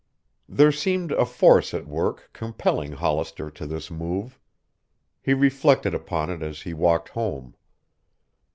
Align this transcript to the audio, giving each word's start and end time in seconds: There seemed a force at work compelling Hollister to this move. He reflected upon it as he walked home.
There 0.49 0.71
seemed 0.71 1.11
a 1.11 1.25
force 1.27 1.75
at 1.75 1.85
work 1.85 2.31
compelling 2.33 2.93
Hollister 2.93 3.51
to 3.51 3.67
this 3.67 3.91
move. 3.91 4.39
He 5.21 5.35
reflected 5.35 5.93
upon 5.93 6.31
it 6.31 6.41
as 6.41 6.63
he 6.63 6.73
walked 6.73 7.09
home. 7.09 7.55